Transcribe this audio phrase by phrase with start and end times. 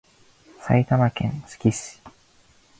[0.59, 2.01] 埼玉県志木市